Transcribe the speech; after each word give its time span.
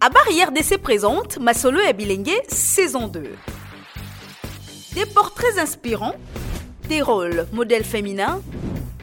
À 0.00 0.10
Barrière 0.10 0.52
d'essai 0.52 0.78
présente 0.78 1.38
Masolo 1.40 1.80
et 1.80 1.92
Bilingue 1.92 2.40
saison 2.46 3.08
2. 3.08 3.20
Des 4.94 5.06
portraits 5.06 5.58
inspirants, 5.58 6.14
des 6.88 7.02
rôles 7.02 7.48
modèles 7.52 7.82
féminins, 7.82 8.40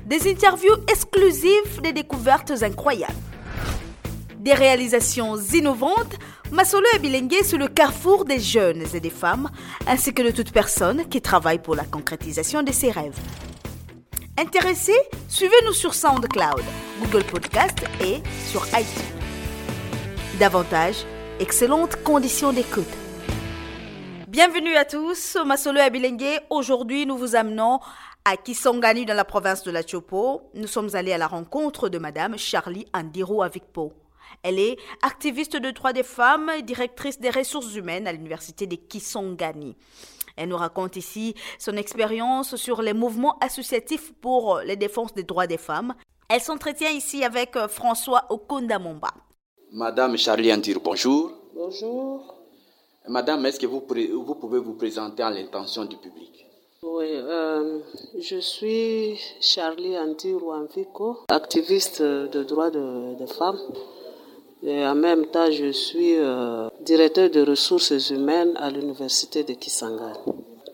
des 0.06 0.32
interviews 0.32 0.76
exclusives, 0.90 1.82
des 1.84 1.92
découvertes 1.92 2.54
incroyables. 2.62 3.14
Des 4.40 4.54
réalisations 4.54 5.36
innovantes, 5.36 6.16
Masolo 6.52 6.86
et 6.96 7.00
Bilingue 7.00 7.44
sur 7.44 7.58
le 7.58 7.68
carrefour 7.68 8.24
des 8.24 8.40
jeunes 8.40 8.84
et 8.94 9.02
des 9.02 9.10
femmes, 9.10 9.50
ainsi 9.88 10.14
que 10.14 10.22
de 10.22 10.32
toute 10.32 10.54
personne 10.54 11.10
qui 11.10 11.22
travaille 11.22 11.60
pour 11.60 11.76
la 11.76 11.84
concrétisation 11.84 12.64
de 12.64 12.72
ses 12.72 12.92
rêves. 12.92 13.20
Intéressés 14.38 15.00
Suivez-nous 15.28 15.74
sur 15.74 15.94
SoundCloud, 15.94 16.64
Google 17.02 17.26
Podcast 17.26 17.84
et 18.02 18.22
sur 18.50 18.66
iTunes. 18.68 19.15
Davantage, 20.40 21.06
excellentes 21.40 22.04
conditions 22.04 22.52
d'écoute. 22.52 22.84
Bienvenue 24.28 24.76
à 24.76 24.84
tous, 24.84 25.38
Masolo 25.46 25.80
Abilengue. 25.80 26.42
Aujourd'hui, 26.50 27.06
nous 27.06 27.18
vous 27.18 27.38
amenons 27.38 27.80
à 28.26 28.36
Kisangani 28.36 29.06
dans 29.06 29.14
la 29.14 29.24
province 29.24 29.64
de 29.64 29.72
la 29.72 29.82
Chopo. 29.88 30.42
Nous 30.54 30.68
sommes 30.68 30.94
allés 30.94 31.14
à 31.14 31.18
la 31.18 31.28
rencontre 31.28 31.88
de 31.88 32.00
Madame 32.00 32.38
Charlie 32.38 32.86
Andiro 32.94 33.44
Avikpo. 33.44 33.94
Elle 34.44 34.60
est 34.60 34.76
activiste 35.04 35.56
de 35.56 35.72
droits 35.72 35.94
des 35.94 36.04
femmes 36.04 36.52
et 36.58 36.64
directrice 36.64 37.18
des 37.18 37.30
ressources 37.30 37.74
humaines 37.74 38.06
à 38.06 38.12
l'université 38.12 38.68
de 38.68 38.76
Kisangani. 38.76 39.78
Elle 40.36 40.50
nous 40.50 40.58
raconte 40.58 40.98
ici 40.98 41.34
son 41.58 41.78
expérience 41.78 42.58
sur 42.58 42.82
les 42.82 42.94
mouvements 42.94 43.40
associatifs 43.40 44.12
pour 44.20 44.60
les 44.66 44.76
défenses 44.76 45.14
des 45.14 45.24
droits 45.24 45.48
des 45.48 45.58
femmes. 45.58 45.96
Elle 46.28 46.42
s'entretient 46.42 46.90
ici 46.90 47.24
avec 47.24 47.58
François 47.70 48.26
Okondamomba. 48.30 49.14
Madame 49.72 50.16
Charlie 50.18 50.54
Andir, 50.54 50.80
bonjour. 50.84 51.32
Bonjour. 51.54 52.36
Madame, 53.08 53.46
est-ce 53.46 53.60
que 53.60 53.66
vous, 53.68 53.84
vous, 54.26 54.36
pouvez 54.36 54.60
vous 54.60 54.74
présenter 54.74 55.24
à 55.24 55.30
l'intention 55.30 55.86
du 55.86 55.98
public? 55.98 56.46
Oui, 56.84 57.08
euh, 57.10 57.80
je 58.20 58.38
suis 58.38 59.20
Charlie 59.42 59.98
Andir 59.98 60.44
Wanviko, 60.44 61.18
activiste 61.30 62.02
de 62.02 62.44
droits 62.44 62.70
de, 62.70 63.16
de, 63.20 63.26
femmes. 63.26 63.60
Et 64.64 64.86
en 64.86 64.96
même 64.96 65.26
temps, 65.28 65.52
je 65.52 65.72
suis 65.72 66.16
euh, 66.18 66.70
directeur 66.82 67.30
de 67.30 67.42
ressources 67.42 68.10
humaines 68.12 68.54
à 68.58 68.70
l'université 68.70 69.44
de 69.44 69.54
Kisangani. 69.54 70.18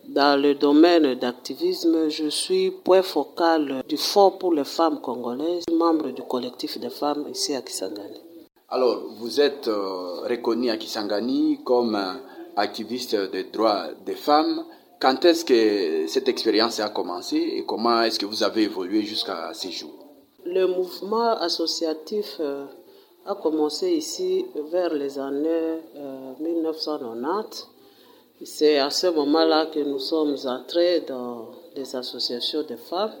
Dans 0.08 0.40
le 0.40 0.54
domaine 0.54 1.14
d'activisme, 1.14 2.08
je 2.08 2.28
suis 2.28 2.70
point 2.70 3.02
focal 3.02 3.82
du 3.88 3.96
Fonds 3.96 4.32
pour 4.32 4.52
les 4.52 4.64
femmes 4.64 5.00
congolaises, 5.00 5.64
membre 5.72 6.10
du 6.10 6.22
collectif 6.22 6.78
des 6.78 6.90
femmes 6.90 7.26
ici 7.30 7.54
à 7.54 7.62
Kisangani. 7.62 8.31
Alors, 8.74 9.02
vous 9.18 9.38
êtes 9.38 9.68
euh, 9.68 10.22
reconnu 10.26 10.70
à 10.70 10.78
Kisangani 10.78 11.60
comme 11.62 11.94
euh, 11.94 12.14
activiste 12.56 13.14
des 13.30 13.44
droits 13.44 13.88
des 14.06 14.14
femmes. 14.14 14.64
Quand 14.98 15.22
est-ce 15.26 15.44
que 15.44 16.06
cette 16.06 16.26
expérience 16.30 16.80
a 16.80 16.88
commencé 16.88 17.36
et 17.36 17.66
comment 17.66 18.00
est-ce 18.00 18.18
que 18.18 18.24
vous 18.24 18.42
avez 18.42 18.62
évolué 18.62 19.02
jusqu'à 19.02 19.52
ces 19.52 19.70
jours 19.70 20.06
Le 20.46 20.66
mouvement 20.66 21.36
associatif 21.36 22.38
euh, 22.40 22.64
a 23.26 23.34
commencé 23.34 23.90
ici 23.90 24.46
vers 24.72 24.94
les 24.94 25.18
années 25.18 25.76
1990. 26.40 27.68
C'est 28.42 28.78
à 28.78 28.88
ce 28.88 29.08
moment-là 29.08 29.66
que 29.66 29.80
nous 29.80 29.98
sommes 29.98 30.36
entrés 30.46 31.00
dans 31.00 31.50
des 31.76 31.94
associations 31.94 32.62
de 32.62 32.76
femmes 32.76 33.12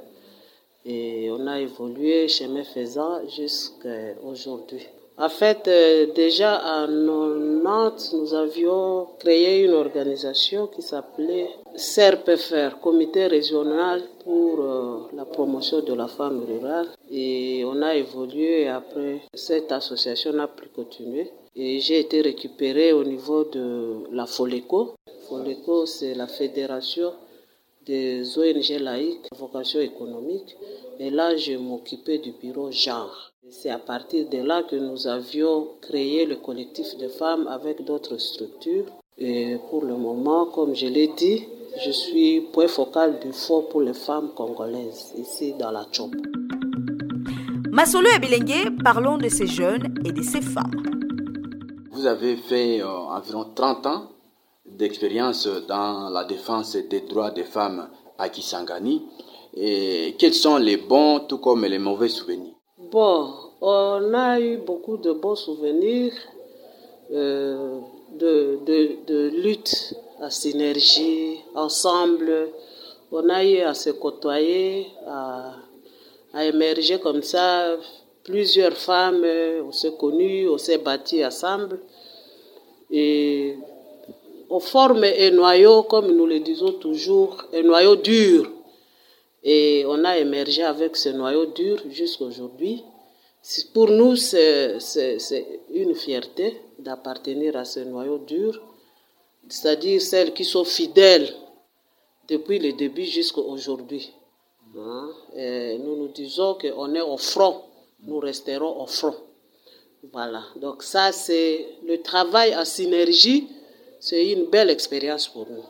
et 0.86 1.30
on 1.30 1.46
a 1.46 1.60
évolué 1.60 2.26
chemin 2.26 2.64
faisant 2.64 3.20
jusqu'à 3.28 4.14
aujourd'hui. 4.24 4.88
En 5.18 5.28
fait, 5.28 5.68
euh, 5.68 6.06
déjà 6.14 6.60
en 6.64 6.86
90, 6.86 8.14
nous 8.14 8.34
avions 8.34 9.08
créé 9.18 9.62
une 9.64 9.72
organisation 9.72 10.66
qui 10.66 10.80
s'appelait 10.80 11.48
CERPFR, 11.76 12.80
Comité 12.80 13.26
régional 13.26 14.02
pour 14.24 14.60
euh, 14.60 14.98
la 15.14 15.24
promotion 15.24 15.80
de 15.80 15.92
la 15.92 16.08
femme 16.08 16.42
rurale. 16.44 16.88
Et 17.10 17.62
on 17.66 17.82
a 17.82 17.94
évolué 17.94 18.68
après, 18.68 19.20
cette 19.34 19.70
association 19.70 20.32
n'a 20.32 20.48
plus 20.48 20.70
continué. 20.70 21.30
Et 21.54 21.80
j'ai 21.80 22.00
été 22.00 22.22
récupéré 22.22 22.94
au 22.94 23.04
niveau 23.04 23.44
de 23.44 24.04
la 24.10 24.24
FOLECO. 24.24 24.94
FOLECO, 25.28 25.84
c'est 25.84 26.14
la 26.14 26.26
fédération 26.26 27.12
des 27.86 28.38
ONG 28.38 28.80
laïques, 28.80 29.26
vocation 29.36 29.80
économique. 29.80 30.56
Et 30.98 31.10
là, 31.10 31.36
je 31.36 31.54
m'occupais 31.56 32.18
du 32.18 32.32
bureau 32.32 32.70
genre. 32.70 33.32
C'est 33.50 33.70
à 33.70 33.78
partir 33.78 34.28
de 34.28 34.38
là 34.38 34.62
que 34.62 34.76
nous 34.76 35.06
avions 35.06 35.68
créé 35.80 36.24
le 36.26 36.36
collectif 36.36 36.96
de 36.96 37.08
femmes 37.08 37.46
avec 37.48 37.84
d'autres 37.84 38.16
structures. 38.18 38.86
Et 39.18 39.56
pour 39.68 39.84
le 39.84 39.96
moment, 39.96 40.46
comme 40.46 40.74
je 40.74 40.86
l'ai 40.86 41.08
dit, 41.08 41.44
je 41.84 41.90
suis 41.90 42.40
point 42.52 42.68
focal 42.68 43.18
du 43.20 43.32
Fonds 43.32 43.62
pour 43.62 43.80
les 43.80 43.94
femmes 43.94 44.30
congolaises, 44.34 45.12
ici 45.18 45.54
dans 45.58 45.70
la 45.70 45.86
Chop. 45.90 46.10
Masolo 47.70 48.08
et 48.14 48.18
Bilengue, 48.18 48.82
parlons 48.82 49.16
de 49.16 49.28
ces 49.28 49.46
jeunes 49.46 49.94
et 50.04 50.12
de 50.12 50.22
ces 50.22 50.42
femmes. 50.42 50.82
Vous 51.90 52.06
avez 52.06 52.36
fait 52.36 52.82
euh, 52.82 52.86
environ 52.86 53.46
30 53.54 53.86
ans 53.86 54.08
d'expérience 54.76 55.46
dans 55.68 56.08
la 56.10 56.24
défense 56.24 56.76
des 56.76 57.02
droits 57.02 57.30
des 57.30 57.44
femmes 57.44 57.88
à 58.18 58.28
Kisangani. 58.28 59.02
Et 59.54 60.14
quels 60.18 60.34
sont 60.34 60.56
les 60.56 60.78
bons 60.78 61.20
tout 61.20 61.38
comme 61.38 61.64
les 61.64 61.78
mauvais 61.78 62.08
souvenirs? 62.08 62.54
Bon, 62.90 63.34
on 63.60 64.14
a 64.14 64.40
eu 64.40 64.58
beaucoup 64.58 64.96
de 64.96 65.12
bons 65.12 65.36
souvenirs 65.36 66.12
euh, 67.12 67.78
de, 68.18 68.58
de, 68.64 68.96
de, 69.06 69.28
lutte 69.42 69.94
à 70.20 70.30
synergie, 70.30 71.40
ensemble. 71.54 72.48
On 73.10 73.28
a 73.28 73.44
eu 73.44 73.58
à 73.60 73.74
se 73.74 73.90
côtoyer, 73.90 74.86
à, 75.06 75.54
à 76.32 76.44
émerger 76.44 76.98
comme 76.98 77.22
ça. 77.22 77.76
Plusieurs 78.24 78.76
femmes, 78.76 79.24
on 79.66 79.72
s'est 79.72 79.94
connues, 79.98 80.48
on 80.48 80.56
s'est 80.56 80.78
bâties 80.78 81.24
ensemble. 81.24 81.80
Et 82.90 83.56
on 84.54 84.60
forme 84.60 85.04
un 85.04 85.30
noyau, 85.30 85.84
comme 85.84 86.14
nous 86.14 86.26
le 86.26 86.40
disons 86.40 86.74
toujours, 86.74 87.42
un 87.54 87.62
noyau 87.62 87.96
dur. 87.96 88.50
Et 89.42 89.84
on 89.88 90.04
a 90.04 90.18
émergé 90.18 90.62
avec 90.62 90.94
ce 90.94 91.08
noyau 91.08 91.46
dur 91.46 91.78
jusqu'à 91.88 92.24
aujourd'hui. 92.24 92.84
Pour 93.72 93.88
nous, 93.88 94.14
c'est 94.14 94.76
une 95.72 95.94
fierté 95.94 96.60
d'appartenir 96.78 97.56
à 97.56 97.64
ce 97.64 97.80
noyau 97.80 98.18
dur, 98.18 98.60
c'est-à-dire 99.48 100.02
celles 100.02 100.34
qui 100.34 100.44
sont 100.44 100.64
fidèles 100.64 101.28
depuis 102.28 102.58
le 102.58 102.74
début 102.74 103.06
jusqu'à 103.06 103.40
aujourd'hui. 103.40 104.12
Hein? 104.76 105.08
Nous 105.82 105.96
nous 105.96 106.08
disons 106.08 106.58
qu'on 106.60 106.94
est 106.94 107.00
au 107.00 107.16
front, 107.16 107.62
nous 108.02 108.18
resterons 108.18 108.82
au 108.82 108.86
front. 108.86 109.16
Voilà, 110.12 110.42
donc 110.56 110.82
ça 110.82 111.10
c'est 111.10 111.66
le 111.86 112.02
travail 112.02 112.54
en 112.54 112.64
synergie, 112.64 113.48
c'est 114.02 114.26
une 114.32 114.46
belle 114.46 114.68
expérience 114.68 115.28
pour 115.28 115.46
nous. 115.48 115.64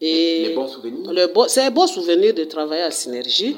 Et 0.00 0.46
les 0.46 0.54
bons 0.54 0.68
souvenirs 0.68 1.48
C'est 1.48 1.62
un 1.62 1.70
bon 1.72 1.88
souvenir 1.88 2.32
de 2.32 2.44
travailler 2.44 2.84
en 2.84 2.92
synergie. 2.92 3.56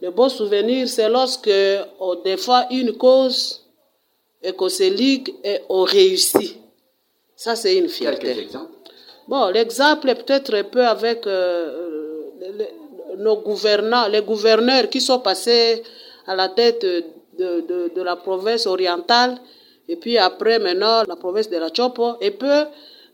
Le 0.00 0.10
bon 0.12 0.28
souvenir, 0.28 0.88
c'est 0.88 1.08
lorsque 1.08 1.50
on 1.98 2.14
défend 2.14 2.68
une 2.70 2.92
cause 2.96 3.64
et 4.40 4.52
qu'on 4.52 4.68
se 4.68 4.84
ligue 4.84 5.34
et 5.42 5.58
on 5.68 5.82
réussit. 5.82 6.58
Ça, 7.34 7.56
c'est 7.56 7.76
une 7.76 7.88
fierté. 7.88 8.28
Quelques 8.28 8.38
exemples 8.38 8.70
Bon, 9.26 9.48
l'exemple 9.48 10.10
est 10.10 10.14
peut-être 10.14 10.54
un 10.54 10.62
peu 10.62 10.86
avec 10.86 11.26
euh, 11.26 12.20
les, 12.40 12.68
nos 13.16 13.38
gouvernants, 13.38 14.06
les 14.06 14.22
gouverneurs 14.22 14.88
qui 14.88 15.00
sont 15.00 15.18
passés 15.18 15.82
à 16.24 16.36
la 16.36 16.50
tête 16.50 16.82
de, 16.82 17.02
de, 17.36 17.92
de 17.96 18.02
la 18.02 18.14
province 18.14 18.66
orientale 18.66 19.40
et 19.88 19.96
puis 19.96 20.18
après 20.18 20.60
maintenant 20.60 21.02
la 21.06 21.16
province 21.16 21.50
de 21.50 21.56
la 21.56 21.68
Chopo 21.74 22.12
et 22.20 22.30
peu 22.30 22.66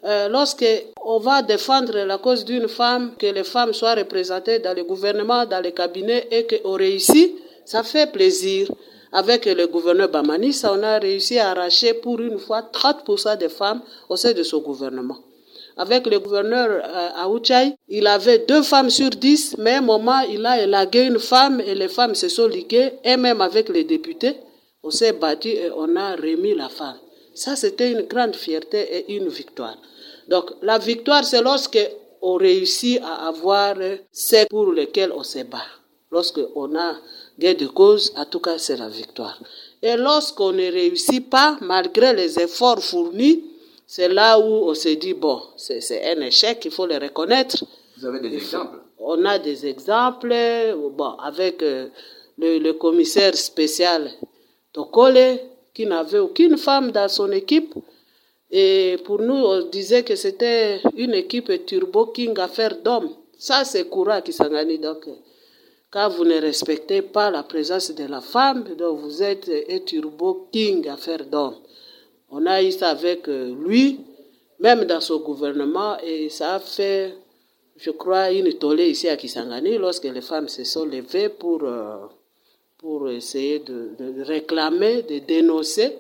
euh, 0.04 0.28
lorsque 0.28 0.66
on 1.02 1.18
va 1.18 1.42
défendre 1.42 1.96
la 2.04 2.18
cause 2.18 2.44
d'une 2.44 2.68
femme, 2.68 3.12
que 3.18 3.26
les 3.26 3.44
femmes 3.44 3.72
soient 3.72 3.94
représentées 3.94 4.58
dans 4.58 4.74
le 4.76 4.84
gouvernement, 4.84 5.46
dans 5.46 5.60
les 5.62 5.72
cabinets 5.72 6.28
et 6.30 6.46
qu'on 6.46 6.72
réussit, 6.72 7.34
ça 7.64 7.82
fait 7.82 8.12
plaisir. 8.12 8.68
Avec 9.12 9.46
le 9.46 9.66
gouverneur 9.66 10.08
Bamani, 10.08 10.52
ça 10.52 10.72
on 10.74 10.82
a 10.82 10.98
réussi 10.98 11.38
à 11.38 11.50
arracher 11.50 11.94
pour 11.94 12.20
une 12.20 12.38
fois 12.38 12.68
30% 12.72 13.38
des 13.38 13.48
femmes 13.48 13.80
au 14.08 14.16
sein 14.16 14.32
de 14.32 14.42
ce 14.42 14.56
gouvernement. 14.56 15.18
Avec 15.76 16.06
le 16.06 16.18
gouverneur 16.20 16.82
euh, 16.84 17.70
il 17.88 18.06
avait 18.06 18.40
deux 18.40 18.62
femmes 18.62 18.90
sur 18.90 19.10
dix, 19.10 19.56
mais 19.58 19.74
un 19.74 19.80
moment, 19.80 20.20
il 20.20 20.44
a 20.46 20.62
élagué 20.62 21.04
une 21.04 21.18
femme 21.18 21.60
et 21.60 21.74
les 21.74 21.88
femmes 21.88 22.14
se 22.14 22.28
sont 22.28 22.46
liguées, 22.46 22.92
et 23.02 23.16
même 23.16 23.40
avec 23.40 23.68
les 23.70 23.84
députés, 23.84 24.36
on 24.82 24.90
s'est 24.90 25.12
battu 25.12 25.48
et 25.48 25.70
on 25.74 25.96
a 25.96 26.14
remis 26.14 26.54
la 26.54 26.68
femme. 26.68 26.98
Ça, 27.34 27.56
c'était 27.56 27.90
une 27.90 28.02
grande 28.02 28.36
fierté 28.36 28.78
et 28.96 29.16
une 29.16 29.28
victoire. 29.28 29.76
Donc, 30.28 30.52
la 30.62 30.78
victoire, 30.78 31.24
c'est 31.24 31.42
lorsque 31.42 31.78
on 32.22 32.34
réussit 32.34 33.00
à 33.02 33.28
avoir 33.28 33.76
ce 34.10 34.46
pour 34.48 34.66
lequel 34.72 35.12
on 35.12 35.22
se 35.22 35.42
bat. 35.44 35.66
Lorsque 36.10 36.40
on 36.54 36.74
a 36.76 36.96
gain 37.38 37.54
de 37.54 37.66
cause, 37.66 38.12
en 38.16 38.24
tout 38.24 38.40
cas, 38.40 38.58
c'est 38.58 38.76
la 38.76 38.88
victoire. 38.88 39.38
Et 39.82 39.96
lorsqu'on 39.96 40.52
ne 40.52 40.72
réussit 40.72 41.28
pas, 41.28 41.58
malgré 41.60 42.14
les 42.14 42.38
efforts 42.38 42.82
fournis, 42.82 43.44
c'est 43.86 44.08
là 44.08 44.38
où 44.38 44.70
on 44.70 44.74
se 44.74 44.88
dit, 44.88 45.12
bon, 45.12 45.42
c'est 45.56 46.16
un 46.16 46.20
échec, 46.22 46.64
il 46.64 46.70
faut 46.70 46.86
le 46.86 46.96
reconnaître. 46.96 47.64
Vous 47.98 48.06
avez 48.06 48.20
des 48.20 48.34
exemples? 48.34 48.78
On 48.98 49.22
a 49.26 49.38
des 49.38 49.66
exemples, 49.66 50.34
bon, 50.96 51.10
avec 51.22 51.62
euh, 51.62 51.88
le, 52.38 52.58
le, 52.58 52.72
commissaire 52.72 53.36
spécial 53.36 54.10
Tokole, 54.72 55.38
qui 55.74 55.84
n'avait 55.84 56.20
aucune 56.20 56.56
femme 56.56 56.90
dans 56.90 57.08
son 57.08 57.30
équipe. 57.32 57.74
Et 58.50 58.98
pour 59.04 59.20
nous, 59.20 59.34
on 59.34 59.62
disait 59.68 60.02
que 60.02 60.16
c'était 60.16 60.80
une 60.96 61.14
équipe 61.14 61.66
Turbo 61.66 62.06
King 62.06 62.38
affaire 62.38 62.76
d'hommes. 62.82 63.10
Ça, 63.38 63.64
c'est 63.64 63.88
courant 63.88 64.20
qui 64.20 64.32
s'engage. 64.32 64.78
Donc, 64.80 65.08
quand 65.90 66.08
vous 66.08 66.24
ne 66.24 66.40
respectez 66.40 67.02
pas 67.02 67.30
la 67.30 67.42
présence 67.42 67.92
de 67.92 68.04
la 68.04 68.20
femme, 68.20 68.64
donc 68.76 68.98
vous 69.00 69.22
êtes 69.22 69.50
un 69.70 69.78
Turbo 69.80 70.48
King 70.52 70.88
affaire 70.88 71.24
d'hommes. 71.24 71.56
On 72.30 72.46
a 72.46 72.62
eu 72.62 72.72
ça 72.72 72.88
avec 72.90 73.28
euh, 73.28 73.54
lui, 73.64 74.00
même 74.58 74.84
dans 74.86 75.00
son 75.00 75.18
gouvernement, 75.18 75.96
et 76.02 76.28
ça 76.30 76.56
a 76.56 76.58
fait, 76.60 77.14
je 77.76 77.90
crois, 77.90 78.32
une 78.32 78.52
tollée 78.54 78.90
ici 78.90 79.08
à 79.08 79.16
Kisangani 79.16 79.78
lorsque 79.78 80.04
les 80.04 80.20
femmes 80.20 80.48
se 80.48 80.64
sont 80.64 80.84
levées 80.84 81.28
pour, 81.28 81.62
euh, 81.62 82.06
pour 82.78 83.08
essayer 83.08 83.60
de, 83.60 83.90
de 83.98 84.22
réclamer, 84.22 85.02
de 85.02 85.18
dénoncer. 85.20 85.96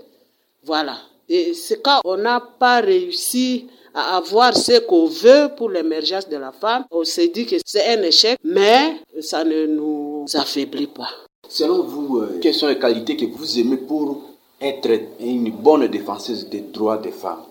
Voilà. 0.64 0.98
Et 1.28 1.54
c'est 1.54 1.80
quand 1.82 2.00
on 2.04 2.16
n'a 2.16 2.40
pas 2.40 2.80
réussi 2.80 3.66
à 3.94 4.16
avoir 4.16 4.56
ce 4.56 4.80
qu'on 4.80 5.06
veut 5.06 5.50
pour 5.56 5.70
l'émergence 5.70 6.28
de 6.28 6.36
la 6.36 6.52
femme, 6.52 6.84
on 6.90 7.04
s'est 7.04 7.28
dit 7.28 7.46
que 7.46 7.56
c'est 7.64 7.86
un 7.96 8.02
échec, 8.02 8.38
mais 8.42 8.96
ça 9.20 9.44
ne 9.44 9.66
nous 9.66 10.24
affaiblit 10.34 10.88
pas. 10.88 11.08
Selon 11.48 11.82
vous, 11.82 12.18
euh, 12.18 12.38
quelles 12.40 12.54
sont 12.54 12.66
les 12.66 12.78
qualités 12.78 13.16
que 13.16 13.26
vous 13.26 13.58
aimez 13.58 13.76
pour 13.76 14.22
être 14.60 14.90
une 15.20 15.50
bonne 15.50 15.86
défenseuse 15.88 16.48
des 16.48 16.60
droits 16.60 16.98
des 16.98 17.12
femmes? 17.12 17.44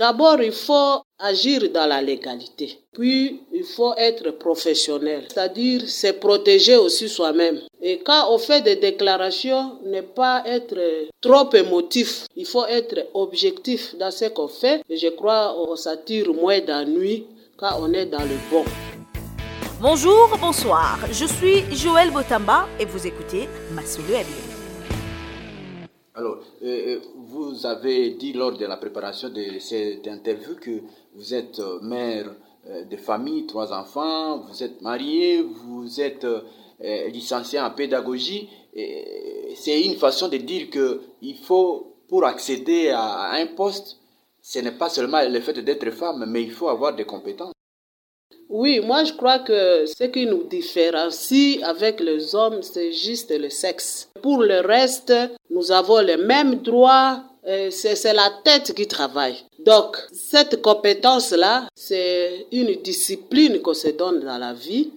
D'abord, 0.00 0.40
il 0.40 0.52
faut 0.52 1.02
agir 1.18 1.70
dans 1.74 1.84
la 1.86 2.00
légalité. 2.00 2.78
Puis, 2.90 3.42
il 3.52 3.64
faut 3.64 3.92
être 3.98 4.30
professionnel, 4.30 5.26
c'est-à-dire 5.28 5.86
se 5.86 6.12
protéger 6.12 6.76
aussi 6.76 7.06
soi-même. 7.06 7.60
Et 7.82 7.98
quand 7.98 8.32
on 8.32 8.38
fait 8.38 8.62
des 8.62 8.76
déclarations, 8.76 9.76
ne 9.84 10.00
pas 10.00 10.42
être 10.46 10.78
trop 11.20 11.52
émotif. 11.54 12.24
Il 12.34 12.46
faut 12.46 12.64
être 12.64 13.08
objectif 13.12 13.94
dans 13.98 14.10
ce 14.10 14.24
qu'on 14.30 14.48
fait. 14.48 14.80
Et 14.88 14.96
je 14.96 15.08
crois 15.08 15.54
qu'on 15.54 15.76
s'attire 15.76 16.32
moins 16.32 16.60
d'ennui 16.60 17.26
quand 17.58 17.76
on 17.78 17.92
est 17.92 18.06
dans 18.06 18.22
le 18.22 18.38
bon. 18.50 18.64
Bonjour, 19.82 20.30
bonsoir. 20.40 20.98
Je 21.12 21.26
suis 21.26 21.76
Joël 21.76 22.10
Botamba 22.10 22.66
et 22.78 22.86
vous 22.86 23.06
écoutez 23.06 23.50
Massoulou 23.74 24.14
alors, 26.20 26.38
euh, 26.62 27.00
vous 27.16 27.64
avez 27.64 28.10
dit 28.10 28.34
lors 28.34 28.52
de 28.52 28.66
la 28.66 28.76
préparation 28.76 29.30
de 29.30 29.58
cette 29.58 30.06
interview 30.06 30.54
que 30.54 30.82
vous 31.14 31.32
êtes 31.32 31.58
euh, 31.60 31.80
mère 31.80 32.26
euh, 32.68 32.84
de 32.84 32.96
famille, 32.98 33.46
trois 33.46 33.72
enfants, 33.72 34.44
vous 34.46 34.62
êtes 34.62 34.82
marié, 34.82 35.40
vous 35.40 35.98
êtes 35.98 36.24
euh, 36.24 37.08
licencié 37.08 37.58
en 37.58 37.70
pédagogie. 37.70 38.50
C'est 39.56 39.82
une 39.82 39.96
façon 39.96 40.28
de 40.28 40.36
dire 40.36 40.68
que 40.68 41.00
il 41.22 41.38
faut, 41.38 41.96
pour 42.06 42.26
accéder 42.26 42.90
à 42.90 43.32
un 43.32 43.46
poste, 43.46 43.96
ce 44.42 44.58
n'est 44.58 44.72
pas 44.72 44.90
seulement 44.90 45.22
le 45.26 45.40
fait 45.40 45.58
d'être 45.58 45.90
femme, 45.90 46.26
mais 46.28 46.42
il 46.42 46.52
faut 46.52 46.68
avoir 46.68 46.94
des 46.94 47.04
compétences. 47.04 47.54
Oui, 48.50 48.80
moi 48.80 49.04
je 49.04 49.14
crois 49.14 49.38
que 49.38 49.86
ce 49.86 50.04
qui 50.04 50.26
nous 50.26 50.44
différencie 50.44 51.62
avec 51.62 51.98
les 52.00 52.34
hommes, 52.34 52.60
c'est 52.62 52.92
juste 52.92 53.30
le 53.30 53.48
sexe. 53.48 54.09
Pour 54.22 54.42
le 54.42 54.60
reste, 54.60 55.12
nous 55.50 55.72
avons 55.72 56.00
les 56.00 56.16
mêmes 56.16 56.56
droits, 56.56 57.22
c'est 57.70 58.12
la 58.12 58.30
tête 58.44 58.74
qui 58.74 58.86
travaille. 58.86 59.36
Donc, 59.64 59.96
cette 60.12 60.60
compétence-là, 60.62 61.68
c'est 61.74 62.46
une 62.52 62.80
discipline 62.82 63.60
qu'on 63.60 63.74
se 63.74 63.88
donne 63.88 64.20
dans 64.20 64.38
la 64.38 64.52
vie 64.52 64.90